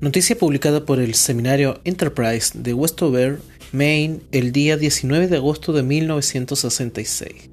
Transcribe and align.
Noticia 0.00 0.34
publicada 0.34 0.86
por 0.86 0.98
el 0.98 1.14
seminario 1.14 1.82
Enterprise 1.84 2.52
de 2.54 2.72
Westover, 2.72 3.38
Maine, 3.70 4.20
el 4.32 4.50
día 4.50 4.78
19 4.78 5.28
de 5.28 5.36
agosto 5.36 5.74
de 5.74 5.82
1966. 5.82 7.50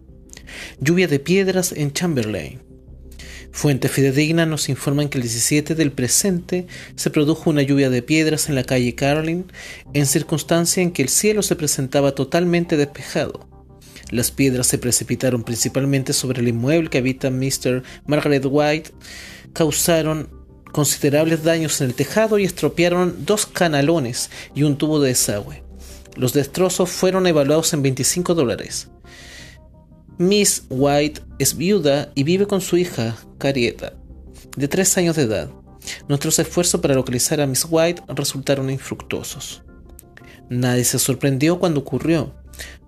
Lluvia 0.79 1.09
de 1.09 1.19
piedras 1.19 1.73
en 1.73 1.91
Chamberlain. 1.91 2.61
Fuentes 3.51 3.91
fidedignas 3.91 4.47
nos 4.47 4.69
informan 4.69 5.09
que 5.09 5.17
el 5.17 5.23
17 5.23 5.75
del 5.75 5.91
presente 5.91 6.67
se 6.95 7.09
produjo 7.09 7.49
una 7.49 7.63
lluvia 7.63 7.89
de 7.89 8.01
piedras 8.01 8.47
en 8.47 8.55
la 8.55 8.63
calle 8.63 8.95
Carlin, 8.95 9.51
en 9.93 10.05
circunstancia 10.05 10.81
en 10.81 10.91
que 10.91 11.01
el 11.01 11.09
cielo 11.09 11.43
se 11.43 11.57
presentaba 11.57 12.15
totalmente 12.15 12.77
despejado. 12.77 13.45
Las 14.09 14.31
piedras 14.31 14.67
se 14.67 14.77
precipitaron 14.77 15.43
principalmente 15.43 16.13
sobre 16.13 16.39
el 16.39 16.47
inmueble 16.47 16.89
que 16.89 16.99
habita 16.99 17.29
Mr. 17.29 17.83
Margaret 18.05 18.45
White, 18.49 18.91
causaron 19.51 20.36
considerables 20.77 21.43
daños 21.43 21.81
en 21.81 21.87
el 21.87 21.95
tejado 21.95 22.37
y 22.37 22.43
estropearon 22.43 23.25
dos 23.25 23.47
canalones 23.47 24.29
y 24.53 24.61
un 24.61 24.77
tubo 24.77 24.99
de 24.99 25.09
desagüe. 25.09 25.63
Los 26.15 26.33
destrozos 26.33 26.91
fueron 26.91 27.25
evaluados 27.25 27.73
en 27.73 27.81
25 27.81 28.35
dólares. 28.35 28.87
Miss 30.19 30.65
White 30.69 31.21
es 31.39 31.57
viuda 31.57 32.11
y 32.13 32.21
vive 32.21 32.45
con 32.45 32.61
su 32.61 32.77
hija, 32.77 33.17
Carieta, 33.39 33.93
de 34.55 34.67
3 34.67 34.99
años 34.99 35.15
de 35.15 35.23
edad. 35.23 35.49
Nuestros 36.07 36.37
esfuerzos 36.37 36.79
para 36.79 36.93
localizar 36.93 37.41
a 37.41 37.47
Miss 37.47 37.65
White 37.67 38.03
resultaron 38.09 38.69
infructuosos. 38.69 39.63
Nadie 40.47 40.83
se 40.83 40.99
sorprendió 40.99 41.57
cuando 41.57 41.79
ocurrió. 41.79 42.35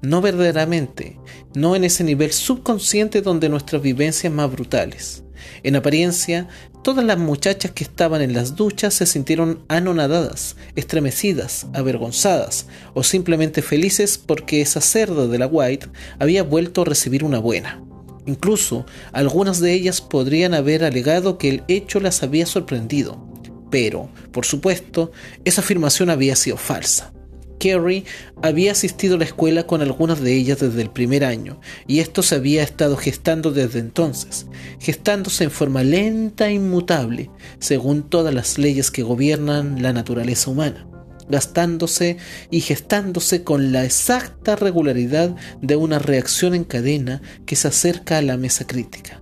No 0.03 0.21
verdaderamente, 0.21 1.19
no 1.55 1.75
en 1.75 1.85
ese 1.85 2.03
nivel 2.03 2.33
subconsciente 2.33 3.23
donde 3.23 3.49
nuestras 3.49 3.81
vivencias 3.81 4.31
más 4.31 4.51
brutales. 4.51 5.23
En 5.63 5.75
apariencia, 5.75 6.47
todas 6.83 7.05
las 7.05 7.17
muchachas 7.17 7.71
que 7.71 7.83
estaban 7.83 8.21
en 8.21 8.33
las 8.33 8.55
duchas 8.55 8.93
se 8.93 9.05
sintieron 9.05 9.63
anonadadas, 9.67 10.55
estremecidas, 10.75 11.67
avergonzadas 11.73 12.67
o 12.93 13.03
simplemente 13.03 13.61
felices 13.61 14.17
porque 14.17 14.61
esa 14.61 14.81
cerda 14.81 15.27
de 15.27 15.37
la 15.37 15.47
White 15.47 15.87
había 16.19 16.43
vuelto 16.43 16.81
a 16.81 16.85
recibir 16.85 17.23
una 17.23 17.39
buena. 17.39 17.81
Incluso 18.25 18.85
algunas 19.11 19.59
de 19.59 19.73
ellas 19.73 20.01
podrían 20.01 20.53
haber 20.53 20.83
alegado 20.83 21.37
que 21.37 21.49
el 21.49 21.63
hecho 21.67 21.99
las 21.99 22.21
había 22.21 22.45
sorprendido. 22.45 23.27
Pero, 23.71 24.09
por 24.31 24.45
supuesto, 24.45 25.11
esa 25.45 25.61
afirmación 25.61 26.09
había 26.09 26.35
sido 26.35 26.57
falsa. 26.57 27.13
Kerry 27.59 28.05
había 28.41 28.71
asistido 28.71 29.15
a 29.15 29.17
la 29.19 29.25
escuela 29.25 29.67
con 29.67 29.81
algunas 29.81 30.21
de 30.21 30.33
ellas 30.33 30.59
desde 30.59 30.81
el 30.81 30.89
primer 30.89 31.23
año, 31.23 31.59
y 31.85 31.99
esto 31.99 32.23
se 32.23 32.35
había 32.35 32.63
estado 32.63 32.97
gestando 32.97 33.51
desde 33.51 33.79
entonces, 33.79 34.47
gestándose 34.79 35.43
en 35.43 35.51
forma 35.51 35.83
lenta 35.83 36.47
e 36.47 36.53
inmutable, 36.53 37.29
según 37.59 38.09
todas 38.09 38.33
las 38.33 38.57
leyes 38.57 38.89
que 38.89 39.03
gobiernan 39.03 39.83
la 39.83 39.93
naturaleza 39.93 40.49
humana, 40.49 40.87
gastándose 41.29 42.17
y 42.49 42.61
gestándose 42.61 43.43
con 43.43 43.71
la 43.71 43.85
exacta 43.85 44.55
regularidad 44.55 45.35
de 45.61 45.75
una 45.75 45.99
reacción 45.99 46.55
en 46.55 46.63
cadena 46.63 47.21
que 47.45 47.55
se 47.55 47.67
acerca 47.67 48.17
a 48.17 48.21
la 48.21 48.37
mesa 48.37 48.65
crítica. 48.65 49.21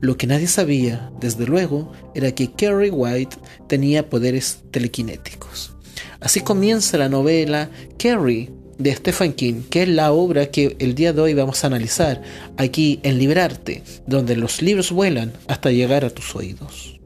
Lo 0.00 0.16
que 0.16 0.26
nadie 0.26 0.46
sabía, 0.46 1.12
desde 1.20 1.46
luego, 1.46 1.92
era 2.14 2.32
que 2.34 2.52
Kerry 2.52 2.90
White 2.90 3.36
tenía 3.68 4.08
poderes 4.08 4.64
telequinéticos. 4.70 5.76
Así 6.20 6.40
comienza 6.40 6.98
la 6.98 7.08
novela 7.08 7.70
Carrie 7.98 8.50
de 8.78 8.94
Stephen 8.94 9.32
King, 9.32 9.62
que 9.70 9.82
es 9.82 9.88
la 9.88 10.12
obra 10.12 10.50
que 10.50 10.76
el 10.78 10.94
día 10.94 11.12
de 11.12 11.20
hoy 11.20 11.34
vamos 11.34 11.64
a 11.64 11.66
analizar 11.66 12.22
aquí 12.56 13.00
en 13.02 13.18
Librarte, 13.18 13.82
donde 14.06 14.36
los 14.36 14.62
libros 14.62 14.92
vuelan 14.92 15.32
hasta 15.48 15.70
llegar 15.70 16.04
a 16.04 16.10
tus 16.10 16.34
oídos. 16.36 17.00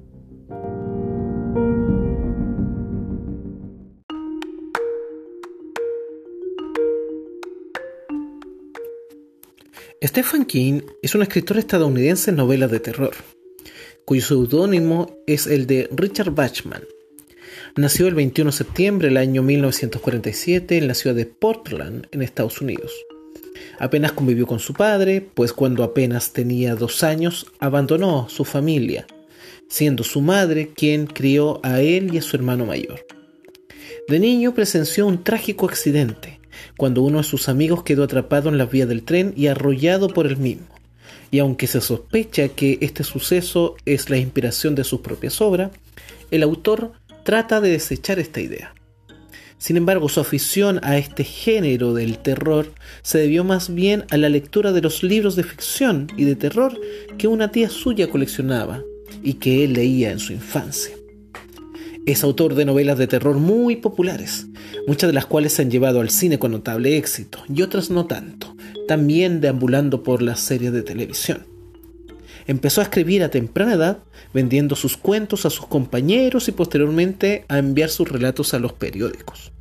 Stephen 10.03 10.45
King 10.45 10.83
es 11.03 11.15
un 11.15 11.23
escritor 11.23 11.57
estadounidense 11.57 12.31
en 12.31 12.37
novelas 12.37 12.71
de 12.71 12.81
terror, 12.81 13.15
cuyo 14.05 14.23
seudónimo 14.23 15.23
es 15.27 15.47
el 15.47 15.67
de 15.67 15.89
Richard 15.93 16.33
Bachman. 16.33 16.83
Nació 17.77 18.07
el 18.07 18.15
21 18.15 18.53
de 18.53 18.57
septiembre 18.57 19.09
del 19.09 19.17
año 19.17 19.43
1947 19.43 20.79
en 20.79 20.87
la 20.87 20.95
ciudad 20.95 21.17
de 21.17 21.27
Portland, 21.27 22.07
en 22.13 22.23
Estados 22.23 22.61
Unidos. 22.61 22.93
Apenas 23.81 24.13
convivió 24.13 24.47
con 24.47 24.61
su 24.61 24.75
padre, 24.75 25.21
pues 25.35 25.53
cuando 25.53 25.83
apenas 25.83 26.33
tenía 26.33 26.77
dos 26.77 27.03
años 27.03 27.49
abandonó 27.59 28.29
su 28.29 28.45
familia, 28.45 29.09
siendo 29.69 30.05
su 30.05 30.21
madre 30.21 30.71
quien 30.73 31.09
crió 31.09 31.59
a 31.65 31.81
él 31.81 32.15
y 32.15 32.19
a 32.19 32.23
su 32.23 32.37
hermano 32.37 32.65
mayor. 32.65 33.05
De 34.07 34.21
niño 34.21 34.55
presenció 34.55 35.09
un 35.09 35.25
trágico 35.25 35.67
accidente, 35.67 36.39
cuando 36.77 37.03
uno 37.03 37.19
de 37.19 37.25
sus 37.25 37.49
amigos 37.49 37.83
quedó 37.83 38.05
atrapado 38.05 38.51
en 38.51 38.59
las 38.59 38.71
vías 38.71 38.89
del 38.89 39.03
tren 39.03 39.35
y 39.37 39.49
arrollado 39.49 40.07
por 40.07 40.29
el 40.29 40.37
mismo. 40.37 40.69
Y 41.33 41.41
aunque 41.41 41.67
se 41.67 41.81
sospecha 41.81 42.51
que 42.51 42.79
este 42.83 43.03
suceso 43.03 43.75
es 43.85 44.11
la 44.11 44.19
inspiración 44.19 44.77
de 44.77 44.85
sus 44.85 45.01
propias 45.01 45.41
obras, 45.41 45.73
el 46.31 46.45
autor 46.45 46.93
trata 47.25 47.61
de 47.61 47.71
desechar 47.71 48.19
esta 48.19 48.41
idea. 48.41 48.75
Sin 49.59 49.77
embargo, 49.77 50.09
su 50.09 50.21
afición 50.21 50.79
a 50.83 50.99
este 50.99 51.25
género 51.25 51.95
del 51.95 52.19
terror 52.19 52.73
se 53.03 53.19
debió 53.19 53.45
más 53.45 53.73
bien 53.73 54.05
a 54.11 54.17
la 54.17 54.29
lectura 54.29 54.73
de 54.73 54.83
los 54.83 55.03
libros 55.03 55.37
de 55.37 55.43
ficción 55.43 56.09
y 56.17 56.25
de 56.25 56.37
terror 56.37 56.79
que 57.17 57.29
una 57.29 57.51
tía 57.51 57.71
suya 57.71 58.11
coleccionaba 58.11 58.83
y 59.23 59.35
que 59.35 59.65
él 59.65 59.73
leía 59.73 60.11
en 60.13 60.19
su 60.19 60.33
infancia. 60.33 60.95
Es 62.05 62.23
autor 62.23 62.55
de 62.55 62.67
novelas 62.67 62.99
de 62.99 63.07
terror 63.07 63.39
muy 63.39 63.77
populares, 63.77 64.47
muchas 64.87 65.09
de 65.09 65.15
las 65.15 65.25
cuales 65.25 65.55
se 65.55 65.63
han 65.63 65.71
llevado 65.71 66.01
al 66.01 66.11
cine 66.11 66.39
con 66.39 66.53
notable 66.53 66.99
éxito 66.99 67.39
y 67.49 67.63
otras 67.63 67.89
no 67.89 68.05
tanto, 68.07 68.55
también 68.87 69.41
deambulando 69.41 70.03
por 70.03 70.21
las 70.21 70.41
series 70.41 70.73
de 70.75 70.83
televisión. 70.83 71.54
Empezó 72.47 72.81
a 72.81 72.85
escribir 72.85 73.23
a 73.23 73.31
temprana 73.31 73.75
edad, 73.75 73.99
vendiendo 74.35 74.77
sus 74.77 74.97
cuentos 74.97 75.47
a 75.47 75.51
sus 75.51 75.67
compañeros 75.67 76.49
y 76.49 76.53
posteriormente 76.53 77.45
a 77.49 77.59
enviar 77.59 77.89
sus 77.89 78.09
relatos 78.09 78.53
a 78.53 78.59
los 78.59 78.73
periódicos. 78.73 79.53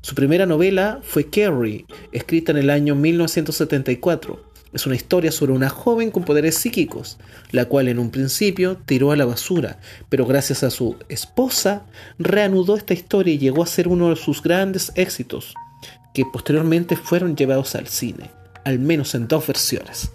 Su 0.00 0.14
primera 0.14 0.46
novela 0.46 1.00
fue 1.02 1.28
Carrie, 1.28 1.84
escrita 2.12 2.52
en 2.52 2.58
el 2.58 2.70
año 2.70 2.94
1974. 2.94 4.40
Es 4.72 4.86
una 4.86 4.96
historia 4.96 5.32
sobre 5.32 5.52
una 5.52 5.68
joven 5.68 6.10
con 6.10 6.24
poderes 6.24 6.56
psíquicos, 6.56 7.18
la 7.50 7.64
cual 7.64 7.88
en 7.88 7.98
un 7.98 8.10
principio 8.10 8.76
tiró 8.86 9.12
a 9.12 9.16
la 9.16 9.24
basura, 9.24 9.80
pero 10.08 10.26
gracias 10.26 10.62
a 10.64 10.70
su 10.70 10.96
esposa 11.08 11.86
reanudó 12.18 12.76
esta 12.76 12.92
historia 12.92 13.34
y 13.34 13.38
llegó 13.38 13.62
a 13.62 13.66
ser 13.66 13.88
uno 13.88 14.10
de 14.10 14.16
sus 14.16 14.42
grandes 14.42 14.92
éxitos, 14.96 15.54
que 16.12 16.24
posteriormente 16.24 16.96
fueron 16.96 17.36
llevados 17.36 17.74
al 17.74 17.86
cine, 17.86 18.30
al 18.64 18.78
menos 18.78 19.14
en 19.14 19.28
dos 19.28 19.46
versiones. 19.46 20.10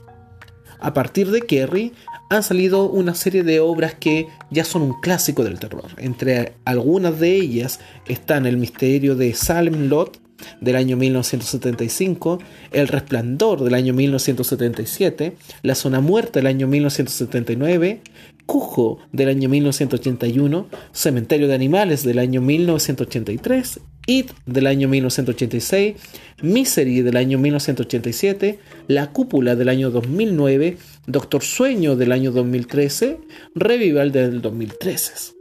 A 0.81 0.94
partir 0.94 1.30
de 1.30 1.42
Kerry 1.42 1.94
han 2.30 2.42
salido 2.42 2.90
una 2.90 3.14
serie 3.14 3.44
de 3.44 3.59
obras 3.59 3.94
que 3.94 4.28
ya 4.50 4.66
son 4.66 4.81
un 4.81 5.00
clásico 5.00 5.44
del 5.44 5.59
terror. 5.59 5.86
Entre 5.97 6.53
algunas 6.66 7.19
de 7.19 7.36
ellas 7.36 7.80
están 8.08 8.47
El 8.47 8.58
misterio 8.58 9.16
de 9.16 9.34
Salem 9.36 9.90
Lot 9.90 10.19
del 10.59 10.75
año 10.75 10.97
1975, 10.97 12.40
El 12.72 12.88
Resplandor 12.88 13.64
del 13.64 13.75
año 13.75 13.94
1977, 13.94 15.36
La 15.62 15.75
Zona 15.75 16.02
Muerta 16.02 16.40
del 16.40 16.47
año 16.47 16.68
1979, 16.68 18.02
Cujo 18.48 18.98
del 19.12 19.30
año 19.30 19.50
1981, 19.50 20.68
Cementerio 20.92 21.48
de 21.48 21.53
Animales 21.53 22.03
del 22.03 22.18
año 22.18 22.42
1983 22.42 23.81
It 24.07 24.31
del 24.45 24.67
año 24.67 24.88
1986, 24.88 25.95
Misery 26.41 27.01
del 27.01 27.17
año 27.17 27.38
1987, 27.38 28.59
La 28.88 29.12
Cúpula 29.12 29.56
del 29.56 29.69
año 29.69 29.91
2009, 29.91 30.77
Doctor 31.07 31.44
Sueño 31.44 31.95
del 31.95 32.12
año 32.12 32.31
2013, 32.31 33.19
Revival 33.56 34.12
del 34.12 34.42
2013. 34.42 35.33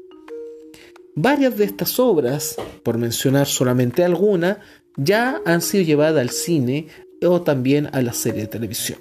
Varias 1.17 1.57
de 1.57 1.65
estas 1.65 1.99
obras, 1.99 2.57
por 2.83 2.99
mencionar 2.99 3.47
solamente 3.47 4.05
alguna, 4.05 4.61
ya 4.97 5.41
han 5.45 5.63
sido 5.63 5.85
llevadas 5.85 6.21
al 6.21 6.31
cine 6.31 6.87
o 7.23 7.43
también 7.43 7.89
a 7.93 8.03
la 8.03 8.13
serie 8.13 8.43
de 8.43 8.49
televisión. 8.49 8.99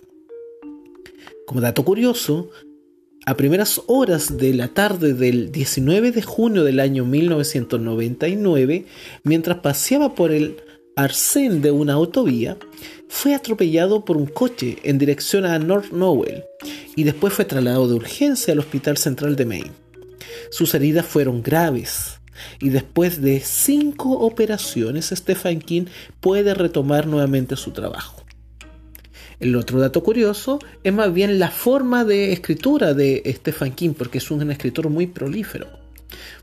Como 1.46 1.62
dato 1.62 1.84
curioso, 1.84 2.50
a 3.30 3.38
primeras 3.38 3.80
horas 3.86 4.38
de 4.38 4.56
la 4.56 4.70
tarde 4.70 5.14
del 5.14 5.52
19 5.52 6.12
de 6.12 6.24
junio 6.24 6.64
del 6.64 6.80
año 6.80 7.06
1999, 7.06 8.86
mientras 9.22 9.60
paseaba 9.60 10.16
por 10.16 10.32
el 10.32 10.58
arcén 10.96 11.62
de 11.62 11.70
una 11.70 11.94
autovía, 11.94 12.58
fue 13.08 13.36
atropellado 13.36 14.04
por 14.04 14.18
un 14.18 14.26
coche 14.26 14.80
en 14.82 14.98
dirección 14.98 15.46
a 15.46 15.60
North 15.60 15.92
Nowell 15.92 16.44
y 16.96 17.04
después 17.04 17.32
fue 17.32 17.46
trasladado 17.46 17.88
de 17.88 17.94
urgencia 17.94 18.52
al 18.52 18.60
Hospital 18.62 18.98
Central 18.98 19.36
de 19.36 19.46
Maine. 19.46 19.72
Sus 20.50 20.74
heridas 20.74 21.06
fueron 21.06 21.44
graves 21.44 22.20
y 22.60 22.70
después 22.70 23.22
de 23.22 23.42
cinco 23.42 24.10
operaciones 24.10 25.14
Stephen 25.16 25.62
King 25.62 25.86
puede 26.20 26.56
retomar 26.56 27.06
nuevamente 27.06 27.56
su 27.58 27.70
trabajo. 27.70 28.19
El 29.40 29.56
otro 29.56 29.80
dato 29.80 30.04
curioso 30.04 30.60
es 30.84 30.94
más 30.94 31.14
bien 31.14 31.40
la 31.40 31.50
forma 31.50 32.04
de 32.04 32.34
escritura 32.34 32.94
de 32.94 33.24
Stephen 33.38 33.72
King, 33.72 33.92
porque 33.98 34.18
es 34.18 34.32
un 34.32 34.52
escritor 34.52 34.90
muy 34.90 35.08
prolífero. 35.08 35.68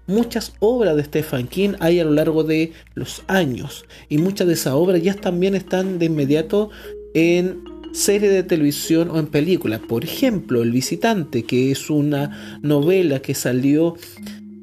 muchas 0.06 0.52
obras 0.60 0.96
de 0.96 1.04
Stephen 1.04 1.48
King 1.48 1.74
hay 1.80 1.98
a 1.98 2.04
lo 2.04 2.12
largo 2.12 2.44
de 2.44 2.72
los 2.94 3.22
años 3.26 3.84
y 4.08 4.18
muchas 4.18 4.46
de 4.46 4.54
esas 4.54 4.74
obras 4.74 5.02
ya 5.02 5.14
también 5.14 5.56
están 5.56 5.98
de 5.98 6.06
inmediato 6.06 6.70
en 7.12 7.64
serie 7.92 8.28
de 8.28 8.42
televisión 8.42 9.10
o 9.10 9.18
en 9.18 9.26
película. 9.26 9.78
Por 9.80 10.04
ejemplo, 10.04 10.62
El 10.62 10.70
Visitante, 10.70 11.44
que 11.44 11.72
es 11.72 11.90
una 11.90 12.60
novela 12.62 13.20
que 13.20 13.34
salió 13.34 13.96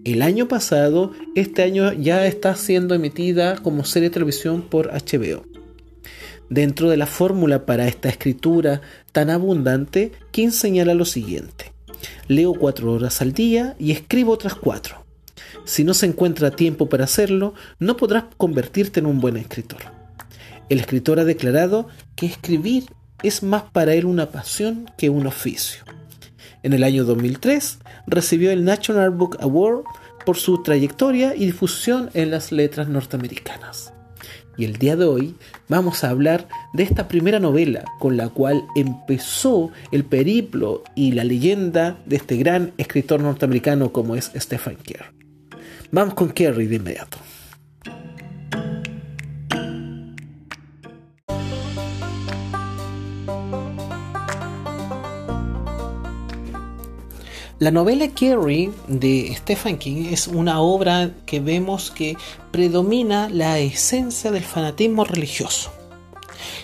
el 0.05 0.21
año 0.21 0.47
pasado, 0.47 1.11
este 1.35 1.63
año 1.63 1.93
ya 1.93 2.25
está 2.25 2.55
siendo 2.55 2.95
emitida 2.95 3.57
como 3.57 3.85
serie 3.85 4.09
de 4.09 4.13
televisión 4.13 4.61
por 4.61 4.91
HBO. 4.91 5.43
Dentro 6.53 6.91
de 6.91 6.97
la 6.97 7.07
fórmula 7.07 7.65
para 7.65 7.87
esta 7.87 8.09
escritura 8.09 8.81
tan 9.11 9.31
abundante, 9.31 10.11
King 10.29 10.51
señala 10.51 10.93
lo 10.93 11.03
siguiente. 11.03 11.73
Leo 12.27 12.53
cuatro 12.53 12.93
horas 12.93 13.23
al 13.23 13.33
día 13.33 13.75
y 13.79 13.91
escribo 13.91 14.33
otras 14.33 14.53
cuatro. 14.53 15.03
Si 15.65 15.83
no 15.83 15.95
se 15.95 16.05
encuentra 16.05 16.51
tiempo 16.51 16.89
para 16.89 17.05
hacerlo, 17.05 17.55
no 17.79 17.97
podrás 17.97 18.25
convertirte 18.37 18.99
en 18.99 19.07
un 19.07 19.19
buen 19.19 19.35
escritor. 19.35 19.79
El 20.69 20.79
escritor 20.79 21.19
ha 21.19 21.25
declarado 21.25 21.87
que 22.15 22.27
escribir 22.27 22.85
es 23.23 23.41
más 23.41 23.63
para 23.71 23.95
él 23.95 24.05
una 24.05 24.29
pasión 24.29 24.91
que 24.95 25.09
un 25.09 25.25
oficio. 25.25 25.83
En 26.61 26.73
el 26.73 26.83
año 26.83 27.03
2003 27.03 27.79
recibió 28.05 28.51
el 28.51 28.63
National 28.63 29.09
Book 29.09 29.37
Award 29.39 29.85
por 30.23 30.37
su 30.37 30.61
trayectoria 30.61 31.33
y 31.35 31.47
difusión 31.47 32.11
en 32.13 32.29
las 32.29 32.51
letras 32.51 32.89
norteamericanas. 32.89 33.91
Y 34.57 34.65
el 34.65 34.77
día 34.77 34.95
de 34.95 35.05
hoy 35.05 35.35
vamos 35.67 36.03
a 36.03 36.09
hablar 36.09 36.47
de 36.73 36.83
esta 36.83 37.07
primera 37.07 37.39
novela 37.39 37.83
con 37.99 38.17
la 38.17 38.29
cual 38.29 38.63
empezó 38.75 39.71
el 39.91 40.03
periplo 40.03 40.83
y 40.95 41.13
la 41.13 41.23
leyenda 41.23 41.97
de 42.05 42.17
este 42.17 42.37
gran 42.37 42.73
escritor 42.77 43.21
norteamericano 43.21 43.91
como 43.91 44.15
es 44.15 44.31
Stephen 44.35 44.77
King. 44.77 44.95
Vamos 45.91 46.13
con 46.13 46.31
Kerry 46.31 46.67
de 46.67 46.75
inmediato. 46.75 47.17
La 57.63 57.71
novela 57.71 58.09
Carrie 58.09 58.71
de 58.89 59.33
Stephen 59.37 59.77
King 59.77 60.07
es 60.11 60.27
una 60.27 60.59
obra 60.59 61.11
que 61.25 61.39
vemos 61.39 61.91
que 61.91 62.17
predomina 62.51 63.29
la 63.29 63.57
esencia 63.57 64.31
del 64.31 64.43
fanatismo 64.43 65.05
religioso. 65.05 65.71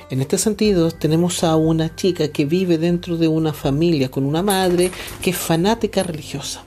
En 0.10 0.20
este 0.20 0.38
sentido, 0.38 0.92
tenemos 0.92 1.46
a 1.46 1.56
una 1.56 1.96
chica 1.96 2.28
que 2.34 2.44
vive 2.44 2.78
dentro 2.78 3.16
de 3.16 3.30
una 3.30 3.54
familia 3.54 4.12
con 4.12 4.26
una 4.26 4.44
madre 4.44 4.92
que 5.22 5.30
es 5.30 5.38
fanática 5.38 6.04
religiosa. 6.04 6.66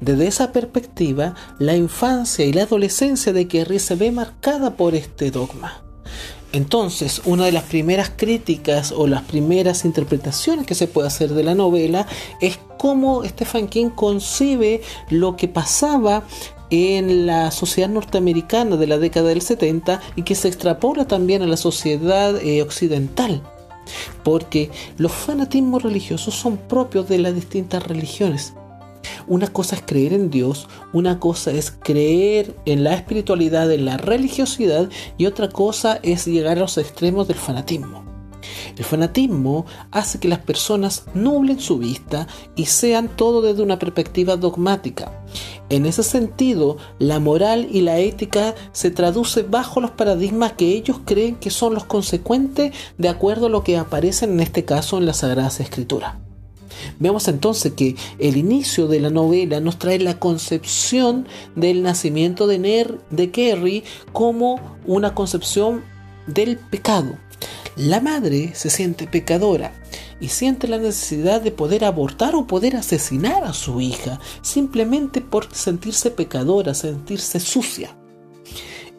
Desde 0.00 0.28
esa 0.28 0.52
perspectiva, 0.52 1.34
la 1.58 1.74
infancia 1.74 2.44
y 2.44 2.52
la 2.52 2.62
adolescencia 2.62 3.32
de 3.32 3.48
Carrie 3.48 3.80
se 3.80 3.96
ve 3.96 4.12
marcada 4.12 4.76
por 4.76 4.94
este 4.94 5.32
dogma. 5.32 5.82
Entonces, 6.52 7.22
una 7.24 7.46
de 7.46 7.52
las 7.52 7.64
primeras 7.64 8.12
críticas 8.14 8.92
o 8.92 9.06
las 9.06 9.22
primeras 9.22 9.84
interpretaciones 9.86 10.66
que 10.66 10.74
se 10.74 10.86
puede 10.86 11.08
hacer 11.08 11.30
de 11.30 11.42
la 11.42 11.54
novela 11.54 12.06
es 12.40 12.58
cómo 12.76 13.24
Stephen 13.24 13.68
King 13.68 13.88
concibe 13.88 14.82
lo 15.08 15.36
que 15.36 15.48
pasaba 15.48 16.24
en 16.68 17.26
la 17.26 17.50
sociedad 17.50 17.88
norteamericana 17.88 18.76
de 18.76 18.86
la 18.86 18.98
década 18.98 19.28
del 19.28 19.42
70 19.42 20.00
y 20.16 20.22
que 20.22 20.34
se 20.34 20.48
extrapola 20.48 21.06
también 21.06 21.42
a 21.42 21.46
la 21.46 21.56
sociedad 21.56 22.36
eh, 22.42 22.62
occidental. 22.62 23.42
Porque 24.22 24.70
los 24.98 25.12
fanatismos 25.12 25.82
religiosos 25.82 26.34
son 26.34 26.56
propios 26.56 27.08
de 27.08 27.18
las 27.18 27.34
distintas 27.34 27.86
religiones. 27.86 28.54
Una 29.26 29.48
cosa 29.48 29.76
es 29.76 29.82
creer 29.82 30.12
en 30.12 30.30
Dios, 30.30 30.68
una 30.92 31.18
cosa 31.18 31.52
es 31.52 31.70
creer 31.70 32.56
en 32.64 32.84
la 32.84 32.94
espiritualidad, 32.94 33.70
en 33.72 33.84
la 33.84 33.96
religiosidad 33.96 34.88
y 35.18 35.26
otra 35.26 35.48
cosa 35.48 35.98
es 36.02 36.26
llegar 36.26 36.58
a 36.58 36.62
los 36.62 36.78
extremos 36.78 37.28
del 37.28 37.36
fanatismo. 37.36 38.12
El 38.76 38.84
fanatismo 38.84 39.66
hace 39.90 40.18
que 40.18 40.28
las 40.28 40.40
personas 40.40 41.04
nublen 41.14 41.60
su 41.60 41.78
vista 41.78 42.26
y 42.56 42.66
sean 42.66 43.08
todo 43.08 43.42
desde 43.42 43.62
una 43.62 43.78
perspectiva 43.78 44.36
dogmática. 44.36 45.24
En 45.68 45.86
ese 45.86 46.02
sentido, 46.02 46.76
la 46.98 47.18
moral 47.18 47.68
y 47.70 47.80
la 47.80 47.98
ética 47.98 48.54
se 48.72 48.90
traduce 48.90 49.42
bajo 49.42 49.80
los 49.80 49.92
paradigmas 49.92 50.52
que 50.52 50.74
ellos 50.74 51.00
creen 51.04 51.36
que 51.36 51.50
son 51.50 51.74
los 51.74 51.84
consecuentes 51.84 52.74
de 52.98 53.08
acuerdo 53.08 53.46
a 53.46 53.50
lo 53.50 53.64
que 53.64 53.78
aparece 53.78 54.26
en 54.26 54.40
este 54.40 54.64
caso 54.64 54.98
en 54.98 55.06
las 55.06 55.18
Sagradas 55.18 55.60
Escrituras. 55.60 56.16
Vemos 56.98 57.28
entonces 57.28 57.72
que 57.72 57.96
el 58.18 58.36
inicio 58.36 58.88
de 58.88 59.00
la 59.00 59.10
novela 59.10 59.60
nos 59.60 59.78
trae 59.78 59.98
la 59.98 60.18
concepción 60.18 61.26
del 61.56 61.82
nacimiento 61.82 62.46
de, 62.46 62.58
Ner, 62.58 62.98
de 63.10 63.30
Kerry 63.30 63.84
como 64.12 64.60
una 64.86 65.14
concepción 65.14 65.82
del 66.26 66.56
pecado. 66.56 67.16
La 67.76 68.00
madre 68.00 68.52
se 68.54 68.70
siente 68.70 69.06
pecadora 69.06 69.72
y 70.20 70.28
siente 70.28 70.68
la 70.68 70.78
necesidad 70.78 71.40
de 71.40 71.50
poder 71.50 71.84
abortar 71.84 72.34
o 72.34 72.46
poder 72.46 72.76
asesinar 72.76 73.44
a 73.44 73.54
su 73.54 73.80
hija 73.80 74.20
simplemente 74.42 75.20
por 75.20 75.52
sentirse 75.54 76.10
pecadora, 76.10 76.74
sentirse 76.74 77.40
sucia 77.40 77.96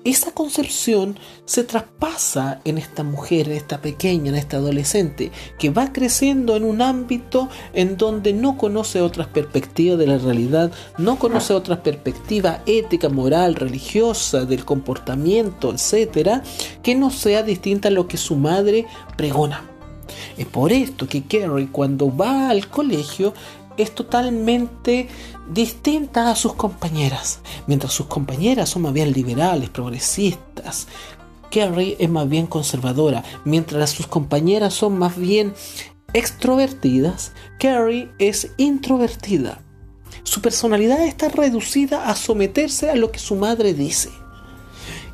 esa 0.05 0.31
concepción 0.31 1.17
se 1.45 1.63
traspasa 1.63 2.59
en 2.65 2.77
esta 2.77 3.03
mujer, 3.03 3.47
en 3.47 3.57
esta 3.57 3.81
pequeña, 3.81 4.29
en 4.29 4.35
esta 4.35 4.57
adolescente, 4.57 5.31
que 5.57 5.69
va 5.69 5.93
creciendo 5.93 6.55
en 6.55 6.63
un 6.63 6.81
ámbito 6.81 7.49
en 7.73 7.97
donde 7.97 8.33
no 8.33 8.57
conoce 8.57 9.01
otras 9.01 9.27
perspectivas 9.27 9.97
de 9.97 10.07
la 10.07 10.17
realidad, 10.17 10.71
no 10.97 11.17
conoce 11.17 11.53
otras 11.53 11.79
perspectivas 11.79 12.59
ética, 12.65 13.09
moral, 13.09 13.55
religiosa, 13.55 14.45
del 14.45 14.65
comportamiento, 14.65 15.71
etcétera, 15.71 16.43
que 16.81 16.95
no 16.95 17.09
sea 17.09 17.43
distinta 17.43 17.87
a 17.87 17.91
lo 17.91 18.07
que 18.07 18.17
su 18.17 18.35
madre 18.35 18.85
pregona. 19.15 19.69
Es 20.37 20.45
por 20.45 20.71
esto 20.71 21.07
que 21.07 21.23
Carrie 21.23 21.69
cuando 21.71 22.15
va 22.15 22.49
al 22.49 22.67
colegio 22.67 23.33
es 23.77 23.93
totalmente 23.93 25.07
distinta 25.49 26.29
a 26.29 26.35
sus 26.35 26.53
compañeras. 26.53 27.39
Mientras 27.67 27.93
sus 27.93 28.07
compañeras 28.07 28.69
son 28.69 28.83
más 28.83 28.93
bien 28.93 29.11
liberales, 29.11 29.69
progresistas, 29.69 30.87
Carrie 31.51 31.95
es 31.99 32.09
más 32.09 32.27
bien 32.27 32.47
conservadora. 32.47 33.23
Mientras 33.45 33.91
sus 33.91 34.07
compañeras 34.07 34.73
son 34.73 34.97
más 34.97 35.17
bien 35.17 35.53
extrovertidas, 36.13 37.33
Carrie 37.59 38.09
es 38.17 38.51
introvertida. 38.57 39.61
Su 40.23 40.41
personalidad 40.41 41.05
está 41.05 41.29
reducida 41.29 42.09
a 42.09 42.15
someterse 42.15 42.89
a 42.89 42.95
lo 42.95 43.11
que 43.11 43.19
su 43.19 43.35
madre 43.35 43.73
dice. 43.73 44.09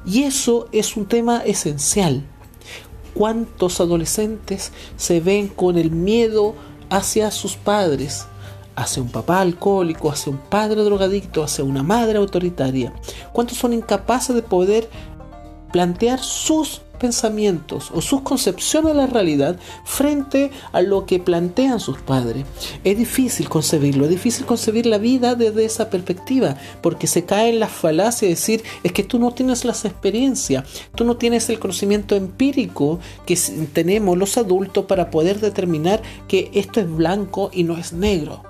Y 0.05 0.23
eso 0.23 0.69
es 0.71 0.95
un 0.95 1.07
tema 1.07 1.39
esencial. 1.39 2.23
¿Cuántos 3.13 3.81
adolescentes 3.81 4.71
se 4.95 5.19
ven 5.19 5.49
con 5.49 5.77
el 5.77 5.91
miedo 5.91 6.55
hacia 6.89 7.31
sus 7.31 7.55
padres? 7.55 8.27
Hacia 8.81 9.01
un 9.01 9.09
papá 9.09 9.41
alcohólico, 9.41 10.11
hacia 10.11 10.31
un 10.31 10.39
padre 10.39 10.83
drogadicto, 10.83 11.43
hacia 11.43 11.63
una 11.63 11.83
madre 11.83 12.17
autoritaria? 12.17 12.93
¿Cuántos 13.33 13.57
son 13.57 13.73
incapaces 13.73 14.35
de 14.35 14.41
poder 14.41 14.89
plantear 15.71 16.19
sus 16.19 16.81
pensamientos 16.99 17.89
o 17.93 18.01
sus 18.01 18.21
concepciones 18.21 18.93
de 18.93 18.97
la 18.97 19.07
realidad 19.07 19.57
frente 19.85 20.51
a 20.71 20.81
lo 20.81 21.05
que 21.05 21.19
plantean 21.19 21.79
sus 21.79 21.97
padres. 21.97 22.45
Es 22.83 22.97
difícil 22.97 23.49
concebirlo, 23.49 24.03
es 24.03 24.11
difícil 24.11 24.45
concebir 24.45 24.85
la 24.85 24.97
vida 24.97 25.33
desde 25.33 25.65
esa 25.65 25.89
perspectiva, 25.89 26.57
porque 26.81 27.07
se 27.07 27.25
cae 27.25 27.49
en 27.49 27.59
la 27.59 27.67
falacia 27.67 28.27
de 28.27 28.35
decir 28.35 28.63
es 28.83 28.91
que 28.91 29.03
tú 29.03 29.17
no 29.17 29.31
tienes 29.31 29.65
las 29.65 29.85
experiencias, 29.85 30.65
tú 30.93 31.05
no 31.05 31.17
tienes 31.17 31.49
el 31.49 31.59
conocimiento 31.59 32.15
empírico 32.15 32.99
que 33.25 33.37
tenemos 33.73 34.17
los 34.17 34.37
adultos 34.37 34.85
para 34.85 35.09
poder 35.09 35.39
determinar 35.39 36.01
que 36.27 36.51
esto 36.53 36.81
es 36.81 36.89
blanco 36.89 37.49
y 37.53 37.63
no 37.63 37.77
es 37.77 37.93
negro. 37.93 38.48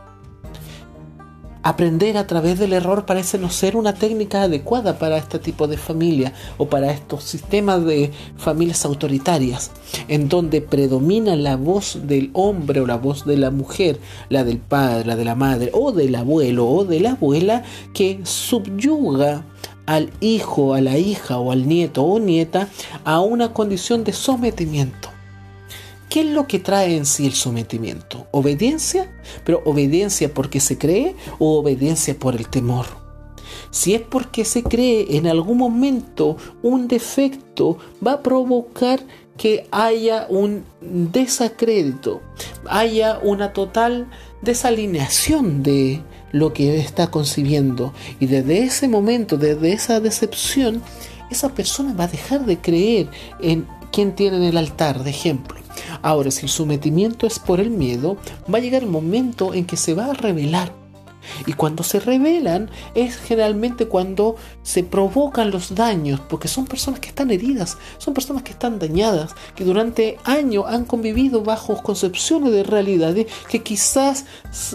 Aprender 1.62 2.18
a 2.18 2.26
través 2.26 2.58
del 2.58 2.72
error 2.72 3.06
parece 3.06 3.38
no 3.38 3.50
ser 3.50 3.76
una 3.76 3.94
técnica 3.94 4.44
adecuada 4.44 4.98
para 4.98 5.18
este 5.18 5.40
tipo 5.40 5.68
de 5.68 5.76
familia 5.76 6.32
o 6.58 6.68
para 6.68 6.92
estos 6.92 7.26
sistemas 7.26 7.84
de 7.84 8.12
familias 8.38 8.86
autoritarias, 8.86 9.72
en 10.08 10.30
donde 10.30 10.62
predomina 10.62 11.36
la 11.36 11.58
voz 11.58 12.00
del 12.04 12.30
hombre 12.32 12.80
o 12.80 12.88
la 12.88 12.96
voz 12.96 13.26
de 13.26 13.36
la 13.36 13.52
mujer, 13.52 14.00
la 14.30 14.46
del 14.46 14.60
padre, 14.60 15.06
la 15.06 15.18
de 15.18 15.26
la 15.26 15.36
madre 15.36 15.70
o 15.74 15.92
del 15.92 16.16
abuelo 16.16 16.66
o 16.66 16.86
de 16.86 17.02
la 17.02 17.12
abuela, 17.12 17.64
que 17.94 18.22
subyuga 18.24 19.44
al 19.86 20.12
hijo, 20.22 20.76
a 20.76 20.82
la 20.82 20.98
hija 20.98 21.40
o 21.40 21.52
al 21.52 21.68
nieto 21.68 22.04
o 22.04 22.20
nieta 22.20 22.70
a 23.04 23.20
una 23.20 23.54
condición 23.54 24.06
de 24.06 24.14
sometimiento. 24.14 25.19
¿Qué 26.10 26.22
es 26.22 26.26
lo 26.26 26.48
que 26.48 26.58
trae 26.58 26.98
en 26.98 27.06
sí 27.06 27.28
el 27.28 27.34
sometimiento? 27.34 28.26
¿Obediencia? 28.32 29.12
¿Pero 29.46 29.62
obediencia 29.66 30.34
porque 30.34 30.60
se 30.60 30.80
cree 30.80 31.16
o 31.38 31.60
obediencia 31.60 32.18
por 32.18 32.36
el 32.36 32.48
temor? 32.48 32.88
Si 33.70 33.94
es 33.94 34.02
porque 34.02 34.44
se 34.44 34.64
cree 34.64 35.18
en 35.18 35.28
algún 35.28 35.60
momento 35.60 36.36
un 36.64 36.88
defecto, 36.88 37.78
va 38.06 38.14
a 38.14 38.24
provocar 38.24 39.02
que 39.38 39.68
haya 39.70 40.26
un 40.30 40.66
desacrédito, 40.82 42.22
haya 42.68 43.20
una 43.22 43.54
total 43.54 44.10
desalineación 44.42 45.62
de 45.62 46.02
lo 46.32 46.54
que 46.54 46.80
está 46.80 47.12
concibiendo. 47.12 47.94
Y 48.20 48.26
desde 48.26 48.64
ese 48.64 48.88
momento, 48.88 49.38
desde 49.38 49.74
esa 49.74 50.00
decepción, 50.00 50.82
esa 51.30 51.50
persona 51.50 51.94
va 51.94 52.06
a 52.06 52.08
dejar 52.08 52.48
de 52.48 52.58
creer 52.58 53.10
en 53.40 53.68
quien 53.92 54.16
tiene 54.16 54.38
en 54.38 54.44
el 54.44 54.58
altar, 54.58 55.04
de 55.04 55.12
ejemplo. 55.12 55.60
Ahora, 56.02 56.32
si 56.32 56.46
el 56.46 56.50
sometimiento 56.50 57.28
es 57.28 57.40
por 57.40 57.60
el 57.60 57.70
miedo, 57.70 58.18
va 58.52 58.58
a 58.58 58.62
llegar 58.62 58.84
el 58.84 58.90
momento 58.90 59.54
en 59.54 59.66
que 59.66 59.78
se 59.78 59.94
va 59.94 60.06
a 60.06 60.14
revelar 60.14 60.80
y 61.46 61.54
cuando 61.54 61.84
se 61.84 62.00
revelan 62.00 62.70
es 62.96 63.18
generalmente 63.18 63.88
cuando 63.88 64.36
se 64.64 64.84
provocan 64.84 65.52
los 65.52 65.76
daños, 65.76 66.20
porque 66.22 66.48
son 66.48 66.66
personas 66.66 67.00
que 67.00 67.10
están 67.10 67.32
heridas, 67.32 67.78
son 67.98 68.14
personas 68.14 68.44
que 68.44 68.52
están 68.52 68.80
dañadas, 68.80 69.36
que 69.56 69.64
durante 69.64 70.18
años 70.24 70.66
han 70.68 70.86
convivido 70.86 71.44
bajo 71.44 71.82
concepciones 71.82 72.52
de 72.52 72.64
realidades 72.64 73.28
que 73.50 73.64
quizás 73.64 74.26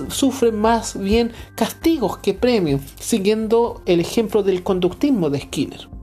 sufren 0.09 0.59
más 0.59 0.99
bien 0.99 1.33
castigos 1.55 2.19
que 2.19 2.35
premios, 2.35 2.81
siguiendo 3.01 3.83
el 3.87 4.01
ejemplo 4.01 4.43
del 4.43 4.63
conductismo 4.63 5.31
de 5.31 5.41
Skinner. 5.41 5.94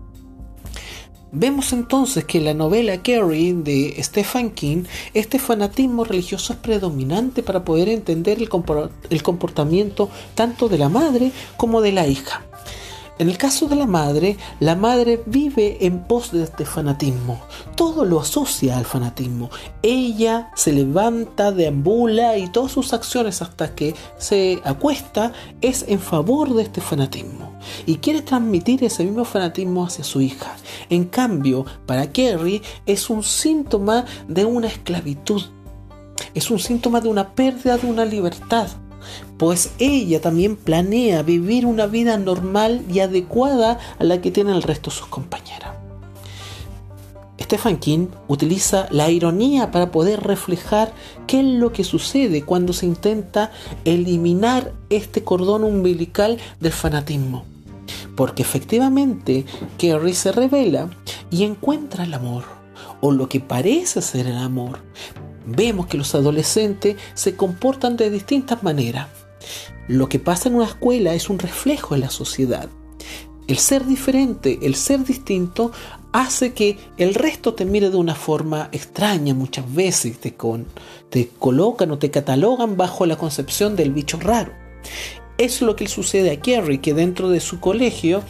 Vemos 1.33 1.71
entonces 1.71 2.25
que 2.25 2.39
en 2.39 2.45
la 2.45 2.53
novela 2.53 3.01
Carrie 3.01 3.53
de 3.53 3.95
Stephen 4.03 4.51
King, 4.51 4.83
este 5.13 5.39
fanatismo 5.39 6.03
religioso 6.03 6.51
es 6.51 6.59
predominante 6.59 7.41
para 7.41 7.63
poder 7.63 7.87
entender 7.87 8.39
el, 8.39 8.49
comportamiento 9.23 10.09
tanto 10.35 10.67
de 10.67 10.77
la 10.77 10.89
madre 10.89 11.31
como 11.55 11.79
de 11.79 11.93
la 11.93 12.05
hija. 12.05 12.43
En 13.19 13.29
el 13.29 13.37
caso 13.37 13.67
de 13.67 13.75
la 13.75 13.85
madre, 13.85 14.37
la 14.59 14.75
madre 14.75 15.21
vive 15.25 15.85
en 15.85 15.99
pos 16.05 16.31
de 16.31 16.43
este 16.43 16.65
fanatismo. 16.65 17.39
Todo 17.75 18.03
lo 18.03 18.19
asocia 18.19 18.77
al 18.77 18.85
fanatismo. 18.85 19.49
Ella 19.83 20.49
se 20.55 20.73
levanta, 20.73 21.51
deambula 21.51 22.37
y 22.37 22.47
todas 22.49 22.71
sus 22.71 22.93
acciones 22.93 23.41
hasta 23.41 23.75
que 23.75 23.93
se 24.17 24.59
acuesta 24.63 25.33
es 25.61 25.85
en 25.87 25.99
favor 25.99 26.53
de 26.55 26.63
este 26.63 26.81
fanatismo. 26.81 27.51
Y 27.85 27.97
quiere 27.97 28.21
transmitir 28.21 28.83
ese 28.83 29.03
mismo 29.03 29.23
fanatismo 29.23 29.85
hacia 29.85 30.03
su 30.03 30.21
hija. 30.21 30.55
En 30.89 31.05
cambio, 31.05 31.65
para 31.85 32.11
Kerry 32.11 32.63
es 32.85 33.09
un 33.09 33.23
síntoma 33.23 34.05
de 34.27 34.45
una 34.45 34.67
esclavitud. 34.67 35.43
Es 36.33 36.49
un 36.49 36.59
síntoma 36.59 37.01
de 37.01 37.09
una 37.09 37.29
pérdida 37.35 37.77
de 37.77 37.87
una 37.87 38.05
libertad 38.05 38.67
pues 39.37 39.71
ella 39.79 40.21
también 40.21 40.55
planea 40.55 41.23
vivir 41.23 41.65
una 41.65 41.87
vida 41.87 42.17
normal 42.17 42.83
y 42.91 42.99
adecuada 42.99 43.79
a 43.99 44.03
la 44.03 44.21
que 44.21 44.31
tienen 44.31 44.55
el 44.55 44.63
resto 44.63 44.89
de 44.89 44.95
sus 44.97 45.07
compañeras. 45.07 45.71
Stephen 47.51 47.79
King 47.79 48.07
utiliza 48.29 48.87
la 48.91 49.09
ironía 49.09 49.71
para 49.71 49.91
poder 49.91 50.21
reflejar 50.21 50.93
qué 51.27 51.41
es 51.41 51.45
lo 51.45 51.73
que 51.73 51.83
sucede 51.83 52.43
cuando 52.43 52.71
se 52.71 52.85
intenta 52.85 53.51
eliminar 53.83 54.71
este 54.89 55.25
cordón 55.25 55.65
umbilical 55.65 56.37
del 56.61 56.71
fanatismo. 56.71 57.43
Porque 58.15 58.41
efectivamente 58.41 59.45
Kerry 59.77 60.13
se 60.13 60.31
revela 60.31 60.89
y 61.29 61.43
encuentra 61.43 62.05
el 62.05 62.13
amor, 62.13 62.45
o 63.01 63.11
lo 63.11 63.27
que 63.27 63.41
parece 63.41 64.01
ser 64.01 64.27
el 64.27 64.37
amor, 64.37 64.79
vemos 65.45 65.87
que 65.87 65.97
los 65.97 66.15
adolescentes 66.15 66.97
se 67.13 67.35
comportan 67.35 67.97
de 67.97 68.09
distintas 68.09 68.63
maneras. 68.63 69.07
Lo 69.87 70.07
que 70.09 70.19
pasa 70.19 70.49
en 70.49 70.55
una 70.55 70.65
escuela 70.65 71.13
es 71.13 71.29
un 71.29 71.39
reflejo 71.39 71.95
de 71.95 72.01
la 72.01 72.09
sociedad. 72.09 72.69
El 73.47 73.57
ser 73.57 73.85
diferente, 73.85 74.59
el 74.61 74.75
ser 74.75 75.03
distinto, 75.03 75.71
hace 76.13 76.53
que 76.53 76.77
el 76.97 77.13
resto 77.13 77.53
te 77.53 77.65
mire 77.65 77.89
de 77.89 77.97
una 77.97 78.15
forma 78.15 78.69
extraña 78.71 79.33
muchas 79.33 79.73
veces, 79.73 80.19
te, 80.19 80.35
te 81.09 81.27
colocan 81.27 81.91
o 81.91 81.97
te 81.97 82.11
catalogan 82.11 82.77
bajo 82.77 83.05
la 83.05 83.17
concepción 83.17 83.75
del 83.75 83.91
bicho 83.91 84.19
raro. 84.19 84.53
Es 85.37 85.61
lo 85.61 85.75
que 85.75 85.87
sucede 85.87 86.31
a 86.31 86.39
Kerry, 86.39 86.77
que 86.77 86.93
dentro 86.93 87.29
de 87.29 87.39
su 87.39 87.59
colegio 87.59 88.23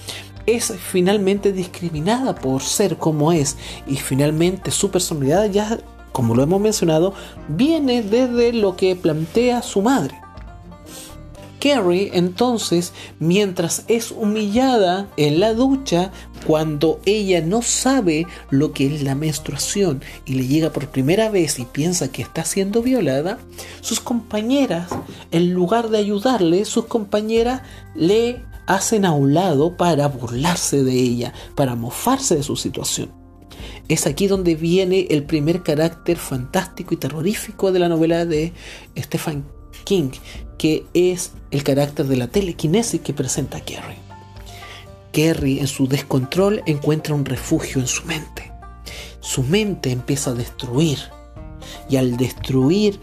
es 0.45 0.73
finalmente 0.79 1.51
discriminada 1.51 2.35
por 2.35 2.61
ser 2.61 2.97
como 2.97 3.31
es 3.31 3.57
y 3.87 3.97
finalmente 3.97 4.71
su 4.71 4.89
personalidad 4.89 5.49
ya 5.51 5.79
como 6.11 6.35
lo 6.35 6.43
hemos 6.43 6.61
mencionado, 6.61 7.13
viene 7.47 8.01
desde 8.01 8.53
lo 8.53 8.75
que 8.75 8.95
plantea 8.95 9.61
su 9.61 9.81
madre. 9.81 10.21
Carrie 11.61 12.09
entonces, 12.13 12.91
mientras 13.19 13.85
es 13.87 14.11
humillada 14.11 15.07
en 15.15 15.39
la 15.39 15.53
ducha, 15.53 16.11
cuando 16.47 16.99
ella 17.05 17.39
no 17.41 17.61
sabe 17.61 18.25
lo 18.49 18.73
que 18.73 18.95
es 18.95 19.03
la 19.03 19.13
menstruación 19.13 20.01
y 20.25 20.33
le 20.33 20.47
llega 20.47 20.71
por 20.71 20.87
primera 20.87 21.29
vez 21.29 21.59
y 21.59 21.65
piensa 21.65 22.11
que 22.11 22.23
está 22.23 22.43
siendo 22.45 22.81
violada, 22.81 23.37
sus 23.81 23.99
compañeras, 23.99 24.89
en 25.29 25.53
lugar 25.53 25.89
de 25.89 25.99
ayudarle, 25.99 26.65
sus 26.65 26.85
compañeras 26.85 27.61
le 27.93 28.41
hacen 28.65 29.05
a 29.05 29.11
un 29.11 29.35
lado 29.35 29.77
para 29.77 30.07
burlarse 30.07 30.83
de 30.83 30.93
ella, 30.93 31.33
para 31.55 31.75
mofarse 31.75 32.35
de 32.35 32.43
su 32.43 32.55
situación. 32.55 33.20
Es 33.87 34.07
aquí 34.07 34.27
donde 34.27 34.55
viene 34.55 35.07
el 35.09 35.23
primer 35.23 35.63
carácter 35.63 36.17
fantástico 36.17 36.93
y 36.93 36.97
terrorífico 36.97 37.71
de 37.71 37.79
la 37.79 37.89
novela 37.89 38.25
de 38.25 38.53
Stephen 38.97 39.45
King, 39.83 40.11
que 40.57 40.85
es 40.93 41.31
el 41.51 41.63
carácter 41.63 42.05
de 42.07 42.17
la 42.17 42.27
telequinesis 42.27 43.01
que 43.01 43.13
presenta 43.13 43.61
Kerry. 43.61 43.95
Kerry 45.11 45.59
en 45.59 45.67
su 45.67 45.87
descontrol 45.87 46.61
encuentra 46.65 47.15
un 47.15 47.25
refugio 47.25 47.81
en 47.81 47.87
su 47.87 48.05
mente. 48.05 48.51
Su 49.19 49.43
mente 49.43 49.91
empieza 49.91 50.31
a 50.31 50.35
destruir 50.35 50.99
y 51.89 51.97
al 51.97 52.17
destruir 52.17 52.99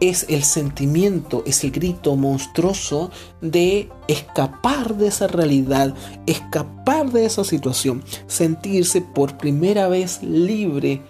es 0.00 0.26
el 0.28 0.42
sentimiento, 0.44 1.42
es 1.46 1.62
el 1.62 1.70
grito 1.70 2.16
monstruoso 2.16 3.10
de 3.40 3.90
escapar 4.08 4.96
de 4.96 5.08
esa 5.08 5.26
realidad, 5.26 5.94
escapar 6.26 7.10
de 7.12 7.26
esa 7.26 7.44
situación, 7.44 8.02
sentirse 8.26 9.02
por 9.02 9.36
primera 9.36 9.88
vez 9.88 10.22
libre, 10.22 11.02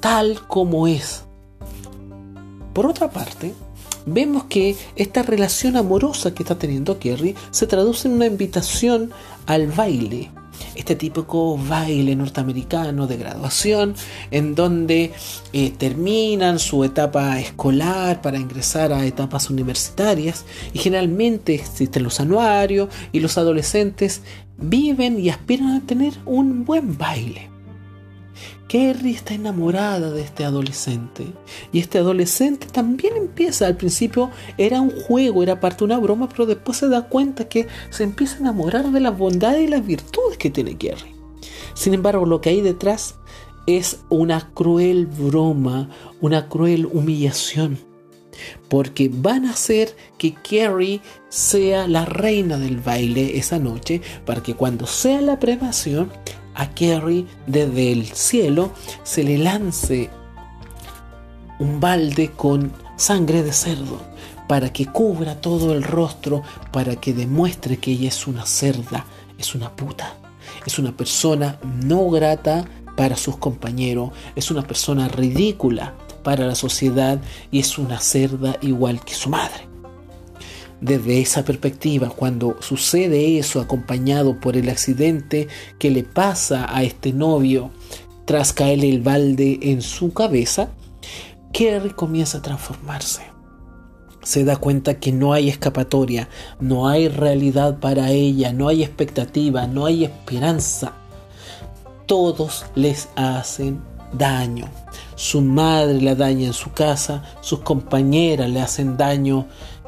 tal 0.00 0.46
como 0.46 0.86
es. 0.86 1.24
Por 2.74 2.86
otra 2.86 3.10
parte, 3.10 3.54
vemos 4.04 4.44
que 4.44 4.76
esta 4.94 5.22
relación 5.22 5.76
amorosa 5.76 6.34
que 6.34 6.42
está 6.42 6.58
teniendo 6.58 6.98
Kerry 6.98 7.34
se 7.50 7.66
traduce 7.66 8.08
en 8.08 8.14
una 8.14 8.26
invitación 8.26 9.10
al 9.46 9.68
baile, 9.68 10.30
este 10.76 10.94
típico 10.94 11.56
baile 11.56 12.14
norteamericano 12.14 13.06
de 13.06 13.16
graduación, 13.16 13.94
en 14.30 14.54
donde 14.54 15.12
eh, 15.52 15.72
terminan 15.76 16.58
su 16.58 16.84
etapa 16.84 17.40
escolar 17.40 18.22
para 18.22 18.38
ingresar 18.38 18.92
a 18.92 19.04
etapas 19.04 19.50
universitarias 19.50 20.44
y 20.72 20.78
generalmente 20.78 21.54
existen 21.54 22.02
los 22.02 22.20
anuarios 22.20 22.88
y 23.12 23.20
los 23.20 23.38
adolescentes 23.38 24.22
viven 24.58 25.18
y 25.18 25.30
aspiran 25.30 25.70
a 25.70 25.86
tener 25.86 26.14
un 26.24 26.64
buen 26.64 26.96
baile. 26.96 27.55
Kerry 28.68 29.12
está 29.12 29.34
enamorada 29.34 30.10
de 30.10 30.22
este 30.22 30.44
adolescente. 30.44 31.26
Y 31.72 31.78
este 31.78 31.98
adolescente 31.98 32.66
también 32.66 33.16
empieza, 33.16 33.66
al 33.66 33.76
principio 33.76 34.30
era 34.58 34.80
un 34.80 34.90
juego, 34.90 35.42
era 35.42 35.60
parte 35.60 35.78
de 35.78 35.84
una 35.84 35.98
broma, 35.98 36.28
pero 36.28 36.46
después 36.46 36.78
se 36.78 36.88
da 36.88 37.08
cuenta 37.08 37.48
que 37.48 37.68
se 37.90 38.04
empieza 38.04 38.36
a 38.36 38.40
enamorar 38.40 38.90
de 38.90 39.00
las 39.00 39.16
bondades 39.16 39.62
y 39.62 39.68
las 39.68 39.86
virtudes 39.86 40.36
que 40.38 40.50
tiene 40.50 40.76
Kerry. 40.76 41.14
Sin 41.74 41.94
embargo, 41.94 42.26
lo 42.26 42.40
que 42.40 42.50
hay 42.50 42.60
detrás 42.60 43.16
es 43.66 44.00
una 44.08 44.50
cruel 44.52 45.06
broma, 45.06 45.90
una 46.20 46.48
cruel 46.48 46.86
humillación. 46.86 47.78
Porque 48.68 49.10
van 49.12 49.46
a 49.46 49.52
hacer 49.52 49.96
que 50.18 50.34
Kerry 50.34 51.00
sea 51.28 51.88
la 51.88 52.04
reina 52.04 52.58
del 52.58 52.78
baile 52.78 53.38
esa 53.38 53.58
noche, 53.58 54.02
para 54.24 54.42
que 54.42 54.54
cuando 54.54 54.86
sea 54.86 55.20
la 55.20 55.38
premación 55.38 56.10
a 56.56 56.70
Kerry 56.70 57.26
desde 57.46 57.92
el 57.92 58.06
cielo 58.06 58.72
se 59.04 59.22
le 59.22 59.38
lance 59.38 60.10
un 61.58 61.80
balde 61.80 62.32
con 62.32 62.72
sangre 62.96 63.42
de 63.42 63.52
cerdo 63.52 64.00
para 64.48 64.72
que 64.72 64.86
cubra 64.86 65.40
todo 65.40 65.72
el 65.72 65.82
rostro, 65.82 66.42
para 66.72 66.96
que 66.96 67.12
demuestre 67.12 67.78
que 67.78 67.92
ella 67.92 68.08
es 68.08 68.26
una 68.26 68.46
cerda, 68.46 69.04
es 69.38 69.54
una 69.54 69.74
puta, 69.74 70.14
es 70.64 70.78
una 70.78 70.96
persona 70.96 71.58
no 71.84 72.08
grata 72.10 72.64
para 72.96 73.16
sus 73.16 73.36
compañeros, 73.36 74.10
es 74.36 74.50
una 74.50 74.62
persona 74.62 75.08
ridícula 75.08 75.94
para 76.22 76.46
la 76.46 76.54
sociedad 76.54 77.20
y 77.50 77.60
es 77.60 77.76
una 77.78 78.00
cerda 78.00 78.56
igual 78.62 79.04
que 79.04 79.14
su 79.14 79.28
madre 79.28 79.75
desde 80.80 81.20
esa 81.20 81.44
perspectiva, 81.44 82.10
cuando 82.10 82.56
sucede 82.60 83.38
eso 83.38 83.60
acompañado 83.60 84.38
por 84.40 84.56
el 84.56 84.68
accidente 84.68 85.48
que 85.78 85.90
le 85.90 86.02
pasa 86.02 86.66
a 86.68 86.82
este 86.82 87.12
novio 87.12 87.70
tras 88.24 88.52
caerle 88.52 88.90
el 88.90 89.00
balde 89.00 89.58
en 89.62 89.82
su 89.82 90.12
cabeza, 90.12 90.70
Kerry 91.52 91.90
comienza 91.90 92.38
a 92.38 92.42
transformarse. 92.42 93.22
Se 94.22 94.44
da 94.44 94.56
cuenta 94.56 94.98
que 94.98 95.12
no 95.12 95.32
hay 95.32 95.48
escapatoria, 95.48 96.28
no 96.60 96.88
hay 96.88 97.08
realidad 97.08 97.78
para 97.78 98.10
ella, 98.10 98.52
no 98.52 98.68
hay 98.68 98.82
expectativa, 98.82 99.66
no 99.66 99.86
hay 99.86 100.04
esperanza. 100.04 100.92
Todos 102.06 102.66
les 102.74 103.08
hacen 103.14 103.80
daño. 104.12 104.68
Su 105.14 105.40
madre 105.40 106.00
la 106.02 106.14
daña 106.14 106.46
en 106.48 106.52
su 106.52 106.72
casa, 106.72 107.22
sus 107.40 107.60
compañeras 107.60 108.50
le 108.50 108.60
hacen 108.60 108.96
daño 108.96 109.46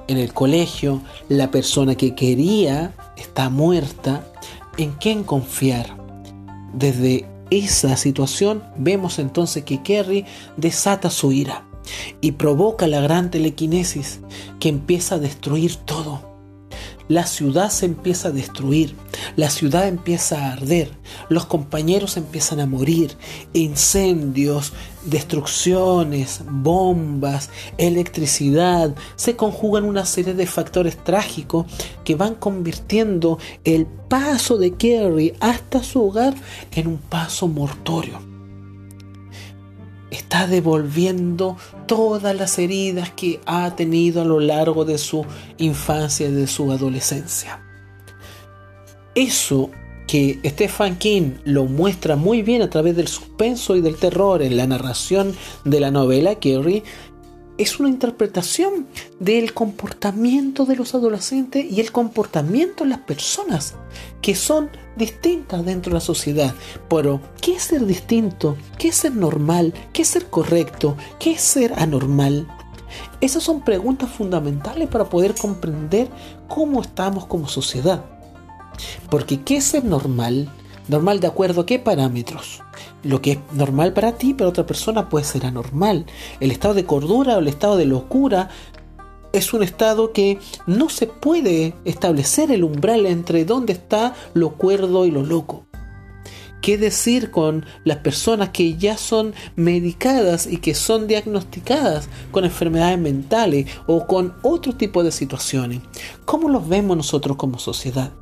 en 0.09 0.19
el 0.19 0.33
colegio, 0.33 1.03
la 1.29 1.51
persona 1.51 1.95
que 1.95 2.15
quería 2.15 2.95
está 3.17 3.51
muerta, 3.51 4.27
¿en 4.77 4.93
quién 4.93 5.23
confiar? 5.23 5.97
Desde 6.73 7.27
esa 7.51 7.97
situación 7.97 8.63
vemos 8.77 9.19
entonces 9.19 9.65
que 9.65 9.83
Kerry 9.83 10.27
desata 10.57 11.11
su 11.11 11.33
ira 11.33 11.67
y 12.21 12.33
provoca 12.33 12.87
la 12.87 13.01
gran 13.01 13.31
telequinesis 13.31 14.21
que 14.61 14.69
empieza 14.69 15.15
a 15.15 15.19
destruir 15.19 15.77
todo 15.77 16.28
la 17.09 17.27
ciudad 17.27 17.71
se 17.71 17.87
empieza 17.87 18.29
a 18.29 18.33
destruir, 18.33 18.95
la 19.37 19.51
ciudad 19.51 19.89
empieza 19.89 20.39
a 20.39 20.53
arder, 20.53 20.91
los 21.29 21.47
compañeros 21.47 22.17
empiezan 22.17 22.61
a 22.61 22.67
morir, 22.67 23.17
incendios, 23.53 24.73
destrucciones, 25.07 26.43
bombas, 26.49 27.51
electricidad, 27.79 28.95
se 29.17 29.37
conjugan 29.37 29.85
una 29.85 30.05
serie 30.05 30.35
de 30.35 30.47
factores 30.47 30.97
trágicos 31.03 31.67
que 32.05 32.15
van 32.15 32.35
convirtiendo 32.35 33.39
el 33.65 33.87
paso 33.87 34.59
de 34.59 34.75
Kerry 34.75 35.35
hasta 35.41 35.83
su 35.83 36.03
hogar 36.07 36.35
en 36.73 36.87
un 36.87 36.99
paso 36.99 37.49
mortorio 37.49 38.38
está 40.11 40.47
devolviendo 40.47 41.57
todas 41.87 42.35
las 42.35 42.59
heridas 42.59 43.11
que 43.11 43.41
ha 43.47 43.75
tenido 43.77 44.23
a 44.23 44.25
lo 44.25 44.41
largo 44.41 44.85
de 44.85 44.99
su 44.99 45.25
infancia 45.59 46.29
y 46.29 46.33
de 46.33 46.47
su 46.47 46.71
adolescencia. 46.73 47.61
Eso 49.15 49.71
que 50.09 50.41
Stephen 50.43 50.97
King 50.97 51.35
lo 51.45 51.67
muestra 51.67 52.17
muy 52.17 52.43
bien 52.43 52.63
a 52.63 52.71
través 52.71 52.97
del 52.97 53.09
suspenso 53.09 53.77
y 53.77 53.83
del 53.83 53.97
terror 53.97 54.43
en 54.43 54.57
la 54.57 54.67
narración 54.67 55.35
de 55.65 55.81
la 55.81 55.91
novela 55.91 56.37
Kerry 56.37 56.83
es 57.59 57.81
una 57.81 57.89
interpretación 57.89 58.87
del 59.19 59.53
comportamiento 59.53 60.65
de 60.65 60.77
los 60.77 60.95
adolescentes 60.95 61.67
y 61.71 61.81
el 61.81 61.91
comportamiento 61.91 62.85
de 62.85 62.91
las 62.91 63.01
personas 63.01 63.75
que 64.23 64.37
son 64.37 64.71
distintas 64.97 65.65
dentro 65.65 65.91
de 65.91 65.95
la 65.95 66.01
sociedad. 66.01 66.55
Pero, 66.89 67.21
¿qué 67.41 67.57
es 67.57 67.65
ser 67.65 67.85
distinto? 67.85 68.57
¿Qué 68.79 68.89
es 68.89 68.97
ser 68.97 69.15
normal? 69.15 69.75
¿Qué 69.93 70.03
es 70.03 70.09
ser 70.09 70.27
correcto? 70.31 70.97
¿Qué 71.19 71.33
es 71.33 71.41
ser 71.41 71.75
anormal? 71.75 72.47
Esas 73.21 73.43
son 73.43 73.63
preguntas 73.63 74.09
fundamentales 74.09 74.89
para 74.89 75.09
poder 75.09 75.35
comprender 75.35 76.09
cómo 76.47 76.81
estamos 76.81 77.27
como 77.27 77.49
sociedad. 77.49 78.05
Porque, 79.11 79.43
¿qué 79.43 79.57
es 79.57 79.65
ser 79.65 79.85
normal? 79.85 80.49
Normal 80.89 81.21
de 81.21 81.27
acuerdo 81.27 81.61
a 81.61 81.67
qué 81.67 81.79
parámetros? 81.79 82.63
Lo 83.03 83.21
que 83.21 83.33
es 83.33 83.39
normal 83.53 83.93
para 83.93 84.13
ti, 84.13 84.33
para 84.33 84.49
otra 84.49 84.67
persona 84.67 85.11
puede 85.11 85.27
ser 85.27 85.45
anormal. 85.45 86.07
El 86.41 86.51
estado 86.51 86.73
de 86.73 86.85
cordura 86.85 87.37
o 87.37 87.41
el 87.41 87.49
estado 87.49 87.77
de 87.77 87.85
locura 87.85 88.49
es 89.33 89.53
un 89.53 89.63
estado 89.63 90.13
que 90.13 90.39
no 90.67 90.89
se 90.89 91.07
puede 91.07 91.75
establecer 91.85 92.51
el 92.51 92.65
umbral 92.65 93.05
entre 93.05 93.45
dónde 93.45 93.75
está 93.75 94.15
lo 94.33 94.55
cuerdo 94.55 95.05
y 95.05 95.11
lo 95.11 95.23
loco. 95.23 95.67
¿Qué 96.63 96.79
decir 96.79 97.31
con 97.31 97.67
las 97.85 97.99
personas 97.99 98.49
que 98.49 98.77
ya 98.77 98.97
son 98.97 99.35
medicadas 99.57 100.47
y 100.47 100.57
que 100.57 100.75
son 100.75 101.07
diagnosticadas 101.07 102.09
con 102.33 102.45
enfermedades 102.45 102.99
mentales 102.99 103.67
o 103.87 104.07
con 104.07 104.35
otro 104.43 104.75
tipo 104.75 105.05
de 105.05 105.13
situaciones? 105.13 105.83
¿Cómo 106.25 106.49
los 106.49 106.67
vemos 106.67 106.97
nosotros 106.97 107.37
como 107.37 107.59
sociedad? 107.59 108.13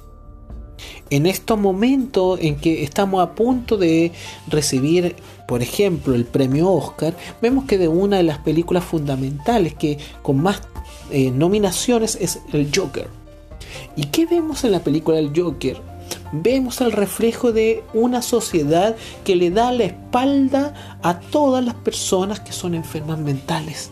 En 1.11 1.27
estos 1.27 1.59
momentos 1.59 2.39
en 2.41 2.57
que 2.57 2.83
estamos 2.83 3.23
a 3.23 3.35
punto 3.35 3.77
de 3.77 4.13
recibir, 4.49 5.17
por 5.47 5.63
ejemplo, 5.63 6.15
el 6.15 6.25
premio 6.25 6.71
Oscar, 6.73 7.17
vemos 7.41 7.65
que 7.65 7.79
de 7.79 7.89
una 7.89 8.17
de 8.17 8.25
las 8.25 8.39
películas 8.39 8.85
fundamentales 8.85 9.75
que 9.75 9.99
con 10.23 10.43
más 10.43 10.63
eh, 11.11 11.31
nominaciones 11.31 12.19
es 12.21 12.41
el 12.53 12.71
Joker. 12.75 13.09
¿Y 13.95 14.07
qué 14.07 14.27
vemos 14.27 14.65
en 14.65 14.73
la 14.73 14.81
película 14.81 15.19
El 15.19 15.33
Joker? 15.35 15.81
Vemos 16.33 16.81
el 16.81 16.93
reflejo 16.93 17.53
de 17.53 17.85
una 17.95 18.21
sociedad 18.21 18.97
que 19.25 19.37
le 19.37 19.51
da 19.51 19.71
la 19.73 19.85
espalda 19.85 20.99
a 21.03 21.21
todas 21.21 21.65
las 21.65 21.75
personas 21.75 22.41
que 22.41 22.53
son 22.53 22.75
enfermas 22.75 23.19
mentales. 23.19 23.91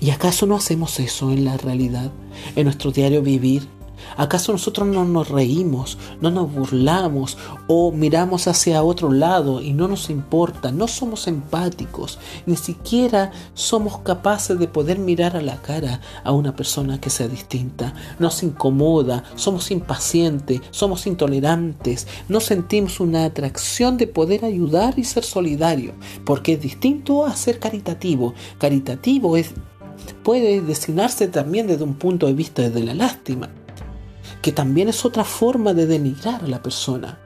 ¿Y 0.00 0.10
acaso 0.10 0.46
no 0.46 0.56
hacemos 0.56 0.98
eso 1.00 1.30
en 1.30 1.44
la 1.44 1.56
realidad, 1.56 2.10
en 2.54 2.64
nuestro 2.64 2.90
diario 2.90 3.22
vivir? 3.22 3.75
¿Acaso 4.16 4.52
nosotros 4.52 4.86
no 4.88 5.04
nos 5.04 5.28
reímos, 5.28 5.98
no 6.20 6.30
nos 6.30 6.52
burlamos 6.52 7.36
o 7.66 7.92
miramos 7.92 8.48
hacia 8.48 8.82
otro 8.82 9.12
lado 9.12 9.60
y 9.60 9.72
no 9.72 9.88
nos 9.88 10.10
importa? 10.10 10.72
No 10.72 10.88
somos 10.88 11.26
empáticos, 11.26 12.18
ni 12.46 12.56
siquiera 12.56 13.32
somos 13.54 13.98
capaces 13.98 14.58
de 14.58 14.68
poder 14.68 14.98
mirar 14.98 15.36
a 15.36 15.42
la 15.42 15.60
cara 15.60 16.00
a 16.24 16.32
una 16.32 16.56
persona 16.56 17.00
que 17.00 17.10
sea 17.10 17.28
distinta. 17.28 17.94
Nos 18.18 18.42
incomoda, 18.42 19.24
somos 19.34 19.70
impacientes, 19.70 20.60
somos 20.70 21.06
intolerantes, 21.06 22.06
no 22.28 22.40
sentimos 22.40 23.00
una 23.00 23.24
atracción 23.24 23.96
de 23.96 24.06
poder 24.06 24.44
ayudar 24.44 24.98
y 24.98 25.04
ser 25.04 25.24
solidario, 25.24 25.94
porque 26.24 26.54
es 26.54 26.60
distinto 26.60 27.26
a 27.26 27.36
ser 27.36 27.58
caritativo. 27.58 28.34
Caritativo 28.58 29.36
es 29.36 29.52
puede 30.22 30.60
designarse 30.60 31.28
también 31.28 31.66
desde 31.66 31.84
un 31.84 31.94
punto 31.94 32.26
de 32.26 32.34
vista 32.34 32.68
de 32.68 32.84
la 32.84 32.94
lástima 32.94 33.48
que 34.42 34.52
también 34.52 34.88
es 34.88 35.04
otra 35.04 35.24
forma 35.24 35.74
de 35.74 35.86
denigrar 35.86 36.44
a 36.44 36.48
la 36.48 36.62
persona, 36.62 37.18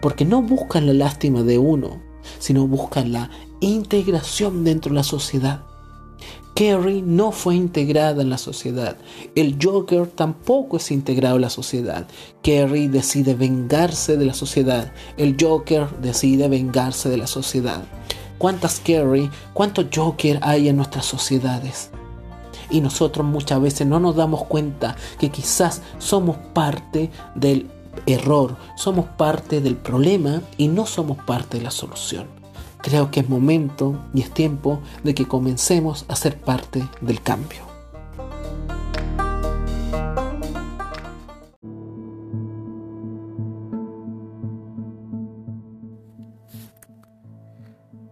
porque 0.00 0.24
no 0.24 0.42
buscan 0.42 0.86
la 0.86 0.92
lástima 0.92 1.42
de 1.42 1.58
uno, 1.58 2.00
sino 2.38 2.66
buscan 2.66 3.12
la 3.12 3.30
integración 3.60 4.64
dentro 4.64 4.90
de 4.90 4.96
la 4.96 5.02
sociedad. 5.02 5.62
Carrie 6.54 7.02
no 7.02 7.30
fue 7.30 7.54
integrada 7.54 8.20
en 8.20 8.30
la 8.30 8.38
sociedad. 8.38 8.96
El 9.36 9.58
Joker 9.62 10.08
tampoco 10.08 10.78
es 10.78 10.90
integrado 10.90 11.36
en 11.36 11.42
la 11.42 11.50
sociedad. 11.50 12.08
Carrie 12.42 12.88
decide 12.88 13.36
vengarse 13.36 14.16
de 14.16 14.26
la 14.26 14.34
sociedad. 14.34 14.92
El 15.16 15.36
Joker 15.40 15.88
decide 16.02 16.48
vengarse 16.48 17.10
de 17.10 17.16
la 17.16 17.28
sociedad. 17.28 17.84
¿Cuántas 18.38 18.80
Carrie, 18.80 19.30
cuántos 19.54 19.86
Joker 19.94 20.40
hay 20.42 20.68
en 20.68 20.76
nuestras 20.76 21.06
sociedades? 21.06 21.92
Y 22.70 22.80
nosotros 22.80 23.26
muchas 23.26 23.60
veces 23.60 23.86
no 23.86 24.00
nos 24.00 24.16
damos 24.16 24.44
cuenta 24.44 24.96
que 25.18 25.30
quizás 25.30 25.82
somos 25.98 26.36
parte 26.52 27.10
del 27.34 27.70
error, 28.06 28.56
somos 28.76 29.06
parte 29.06 29.60
del 29.60 29.76
problema 29.76 30.42
y 30.56 30.68
no 30.68 30.86
somos 30.86 31.18
parte 31.18 31.58
de 31.58 31.64
la 31.64 31.70
solución. 31.70 32.26
Creo 32.82 33.10
que 33.10 33.20
es 33.20 33.28
momento 33.28 33.96
y 34.14 34.20
es 34.20 34.30
tiempo 34.30 34.80
de 35.02 35.14
que 35.14 35.26
comencemos 35.26 36.04
a 36.08 36.16
ser 36.16 36.38
parte 36.40 36.86
del 37.00 37.20
cambio. 37.20 37.67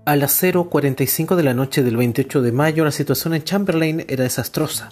A 0.06 0.14
las 0.14 0.40
0.45 0.40 1.34
de 1.34 1.42
la 1.42 1.52
noche 1.52 1.82
del 1.82 1.96
28 1.96 2.40
de 2.40 2.52
mayo 2.52 2.84
la 2.84 2.92
situación 2.92 3.34
en 3.34 3.42
Chamberlain 3.42 4.04
era 4.06 4.22
desastrosa. 4.22 4.90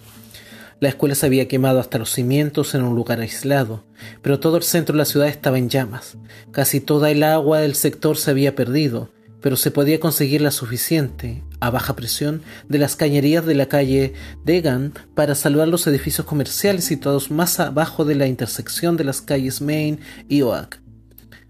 La 0.81 0.89
escuela 0.89 1.15
se 1.15 1.27
había 1.27 1.47
quemado 1.47 1.79
hasta 1.79 1.99
los 1.99 2.11
cimientos 2.11 2.75
en 2.75 2.83
un 2.83 2.97
lugar 2.97 3.21
aislado, 3.21 3.85
pero 4.23 4.41
todo 4.41 4.57
el 4.57 4.65
centro 4.65 4.95
de 4.95 4.99
la 4.99 5.05
ciudad 5.05 5.29
estaba 5.29 5.57
en 5.59 5.69
llamas. 5.69 6.17
Casi 6.51 6.81
toda 6.81 7.13
el 7.13 7.23
agua 7.23 7.61
del 7.61 7.77
sector 7.77 8.17
se 8.17 8.33
había 8.33 8.57
perdido, 8.57 9.09
pero 9.41 9.55
se 9.55 9.71
podía 9.71 10.01
conseguir 10.01 10.41
la 10.41 10.51
suficiente, 10.51 11.45
a 11.61 11.71
baja 11.71 11.95
presión, 11.95 12.43
de 12.69 12.79
las 12.79 12.97
cañerías 12.97 13.47
de 13.47 13.55
la 13.55 13.67
calle 13.67 14.15
Degan 14.45 14.95
para 15.15 15.37
salvar 15.37 15.69
los 15.69 15.87
edificios 15.87 16.27
comerciales 16.27 16.87
situados 16.87 17.31
más 17.31 17.61
abajo 17.61 18.05
de 18.05 18.17
la 18.17 18.27
intersección 18.27 18.97
de 18.97 19.05
las 19.05 19.21
calles 19.21 19.61
Main 19.61 20.01
y 20.29 20.43
Oak. 20.43 20.81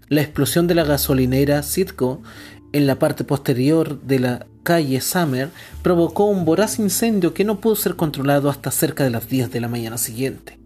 La 0.07 0.21
explosión 0.21 0.67
de 0.67 0.75
la 0.75 0.83
gasolinera 0.83 1.63
Citgo 1.63 2.21
en 2.75 2.87
la 2.87 2.99
parte 2.99 3.23
posterior 3.23 4.01
de 4.01 4.19
la 4.19 4.47
calle 4.63 4.99
Summer 4.99 5.49
provocó 5.81 6.25
un 6.25 6.43
voraz 6.43 6.77
incendio 6.77 7.33
que 7.33 7.45
no 7.45 7.61
pudo 7.61 7.77
ser 7.77 7.95
controlado 7.95 8.49
hasta 8.49 8.69
cerca 8.69 9.05
de 9.05 9.11
las 9.11 9.29
10 9.29 9.49
de 9.49 9.61
la 9.61 9.69
mañana 9.69 9.97
siguiente. 9.97 10.59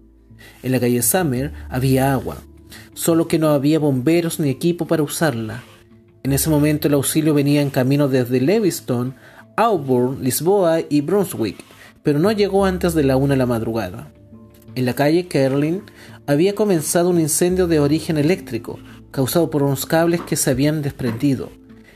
En 0.63 0.71
la 0.71 0.79
calle 0.79 1.03
Summer 1.03 1.53
había 1.69 2.11
agua, 2.11 2.37
solo 2.95 3.27
que 3.27 3.37
no 3.37 3.49
había 3.49 3.77
bomberos 3.77 4.39
ni 4.39 4.49
equipo 4.49 4.87
para 4.87 5.03
usarla. 5.03 5.61
En 6.23 6.33
ese 6.33 6.49
momento 6.49 6.87
el 6.87 6.95
auxilio 6.95 7.35
venía 7.35 7.61
en 7.61 7.69
camino 7.69 8.07
desde 8.07 8.41
Leviston, 8.41 9.13
Auburn, 9.55 10.23
Lisboa 10.23 10.79
y 10.89 11.01
Brunswick, 11.01 11.63
pero 12.01 12.17
no 12.17 12.31
llegó 12.31 12.65
antes 12.65 12.95
de 12.95 13.03
la 13.03 13.17
una 13.17 13.35
de 13.35 13.37
la 13.37 13.45
madrugada. 13.45 14.11
En 14.73 14.85
la 14.85 14.95
calle 14.95 15.27
Kerlin 15.27 15.83
había 16.25 16.55
comenzado 16.55 17.11
un 17.11 17.19
incendio 17.19 17.67
de 17.67 17.79
origen 17.79 18.17
eléctrico, 18.17 18.79
causado 19.11 19.51
por 19.51 19.61
unos 19.61 19.85
cables 19.85 20.21
que 20.21 20.37
se 20.37 20.49
habían 20.49 20.81
desprendido. 20.81 21.51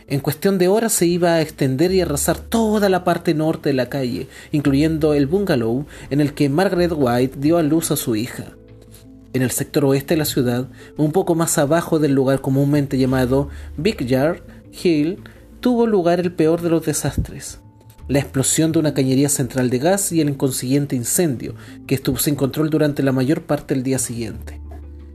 En 0.08 0.20
cuestión 0.20 0.58
de 0.58 0.68
horas 0.68 0.94
se 0.94 1.06
iba 1.06 1.36
a 1.36 1.42
extender 1.42 1.92
y 1.92 2.02
arrasar 2.02 2.38
toda 2.38 2.90
la 2.90 3.04
parte 3.04 3.34
norte 3.34 3.70
de 3.70 3.74
la 3.74 3.90
calle, 3.90 4.28
incluyendo 4.52 5.14
el 5.14 5.28
bungalow 5.28 5.86
en 6.10 6.22
el 6.22 6.34
que 6.34 6.50
Margaret 6.50 6.92
White 6.96 7.40
dio 7.40 7.58
a 7.58 7.64
luz 7.64 7.92
a 7.92 7.96
su 7.96 8.16
hija. 8.16 8.56
En 9.34 9.42
el 9.42 9.52
sector 9.52 9.86
oeste 9.86 10.14
de 10.14 10.20
la 10.20 10.26
ciudad, 10.26 10.68
un 10.98 11.12
poco 11.12 11.36
más 11.36 11.58
abajo 11.58 12.00
del 12.00 12.14
lugar 12.14 12.42
comúnmente 12.42 12.98
llamado 12.98 13.50
Big 13.78 14.06
Yard 14.06 14.42
Hill, 14.72 15.24
tuvo 15.60 15.88
lugar 15.88 16.20
el 16.20 16.34
peor 16.34 16.62
de 16.62 16.70
los 16.70 16.86
desastres. 16.86 17.60
la 18.08 18.20
explosión 18.20 18.72
de 18.72 18.80
una 18.80 18.94
cañería 18.94 19.30
central 19.30 19.70
de 19.70 19.80
gas 19.80 20.12
y 20.12 20.20
el 20.20 20.30
inconsiguiente 20.30 20.96
incendio, 20.96 21.56
que 21.88 21.96
estuvo 21.96 22.18
sin 22.18 22.36
control 22.36 22.70
durante 22.70 23.02
la 23.02 23.14
mayor 23.14 23.44
parte 23.44 23.74
del 23.74 23.84
día 23.84 23.98
siguiente. 23.98 24.60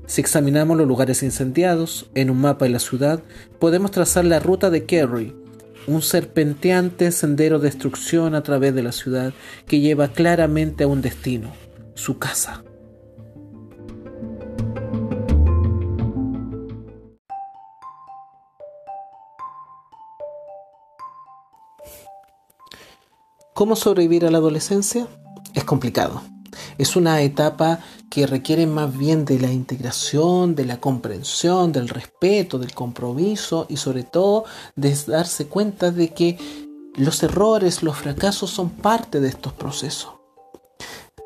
Si 0.09 0.23
examinamos 0.23 0.79
los 0.79 0.89
lugares 0.89 1.23
incendiados 1.23 2.09
en 2.15 2.31
un 2.31 2.41
mapa 2.41 2.65
de 2.65 2.71
la 2.71 2.79
ciudad, 2.79 3.23
podemos 3.59 3.91
trazar 3.91 4.25
la 4.25 4.41
ruta 4.41 4.71
de 4.71 4.87
Kerry, 4.87 5.37
un 5.87 6.01
serpenteante 6.01 7.13
sendero 7.13 7.59
de 7.59 7.69
destrucción 7.69 8.35
a 8.35 8.43
través 8.43 8.75
de 8.75 8.83
la 8.83 8.93
ciudad 8.93 9.35
que 9.67 9.81
lleva 9.81 10.09
claramente 10.09 10.85
a 10.85 10.87
un 10.87 11.03
destino, 11.03 11.53
su 11.95 12.19
casa. 12.19 12.65
¿Cómo 23.53 23.77
sobrevivir 23.77 24.25
a 24.25 24.31
la 24.31 24.39
adolescencia? 24.39 25.07
Es 25.53 25.65
complicado. 25.65 26.23
Es 26.79 26.97
una 26.97 27.21
etapa 27.21 27.81
que 28.11 28.27
requiere 28.27 28.67
más 28.67 28.97
bien 28.97 29.25
de 29.25 29.39
la 29.39 29.53
integración, 29.53 30.55
de 30.55 30.65
la 30.65 30.81
comprensión, 30.81 31.73
del 31.73 31.89
respeto, 31.89 32.59
del 32.59 32.75
compromiso 32.75 33.67
y 33.69 33.77
sobre 33.77 34.03
todo 34.03 34.45
de 34.77 34.97
darse 35.07 35.47
cuenta 35.47 35.91
de 35.91 36.11
que 36.11 36.39
los 36.95 37.23
errores, 37.23 37.83
los 37.83 37.97
fracasos 37.97 38.51
son 38.51 38.71
parte 38.71 39.21
de 39.21 39.29
estos 39.29 39.53
procesos. 39.53 40.15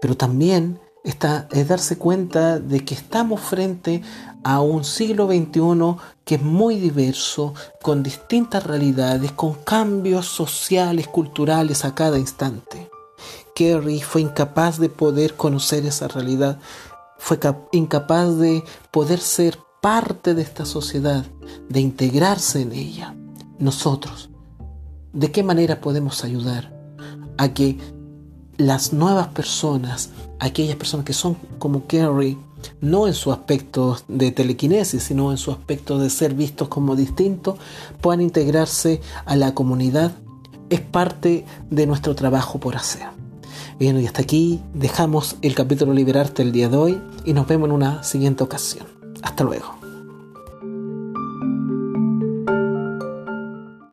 Pero 0.01 0.17
también 0.17 0.81
está, 1.05 1.49
es 1.51 1.69
darse 1.69 1.97
cuenta 1.97 2.59
de 2.59 2.85
que 2.85 2.95
estamos 2.95 3.41
frente 3.41 4.03
a 4.45 4.61
un 4.61 4.85
siglo 4.85 5.27
XXI 5.27 5.97
que 6.25 6.37
es 6.37 6.43
muy 6.43 6.77
diverso, 6.77 7.55
con 7.81 8.03
distintas 8.03 8.65
realidades, 8.65 9.33
con 9.33 9.55
cambios 9.55 10.27
sociales, 10.27 11.09
culturales 11.09 11.85
a 11.85 11.95
cada 11.95 12.19
instante. 12.19 12.91
Kerry 13.55 14.01
fue 14.01 14.23
incapaz 14.23 14.79
de 14.79 14.89
poder 14.89 15.35
conocer 15.35 15.85
esa 15.87 16.09
realidad, 16.09 16.59
fue 17.19 17.39
incapaz 17.73 18.39
de 18.39 18.65
poder 18.91 19.21
ser 19.21 19.59
parte 19.81 20.35
de 20.35 20.43
esta 20.43 20.65
sociedad, 20.65 21.25
de 21.69 21.81
integrarse 21.81 22.63
en 22.63 22.73
ella. 22.73 23.15
Nosotros, 23.59 24.31
¿de 25.13 25.31
qué 25.31 25.43
manera 25.43 25.81
podemos 25.81 26.25
ayudar 26.25 26.73
a 27.39 27.53
que 27.53 27.79
las 28.57 28.93
nuevas 28.93 29.29
personas, 29.29 30.11
aquellas 30.39 30.77
personas 30.77 31.05
que 31.07 31.13
son 31.13 31.37
como 31.59 31.87
Kerry, 31.87 32.39
no 32.81 33.07
en 33.07 33.15
su 33.15 33.33
aspecto 33.33 33.99
de 34.09 34.31
telequinesis, 34.31 35.03
sino 35.03 35.31
en 35.31 35.39
su 35.39 35.51
aspecto 35.51 35.99
de 35.99 36.11
ser 36.11 36.35
vistos 36.35 36.69
como 36.69 36.97
distintos, 36.97 37.59
puedan 38.01 38.21
integrarse 38.21 39.01
a 39.25 39.37
la 39.37 39.55
comunidad, 39.55 40.13
es 40.71 40.81
parte 40.81 41.45
de 41.71 41.87
nuestro 41.87 42.15
trabajo 42.15 42.59
por 42.59 42.77
hacer. 42.77 43.22
Y 43.83 44.07
hasta 44.07 44.23
aquí 44.23 44.61
dejamos 44.75 45.35
el 45.43 45.57
capítulo 45.57 45.93
Liberarte 45.93 46.43
el 46.43 46.53
día 46.53 46.69
de 46.69 46.77
hoy 46.77 47.03
y 47.25 47.33
nos 47.33 47.49
vemos 47.49 47.69
en 47.69 47.75
una 47.75 48.05
siguiente 48.05 48.45
ocasión. 48.45 48.87
Hasta 49.23 49.43
luego. 49.43 49.82